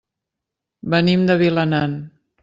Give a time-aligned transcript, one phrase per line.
[0.93, 1.93] Venim de Vilanant.